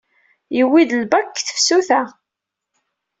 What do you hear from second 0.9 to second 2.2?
lbak deg tefsut-a.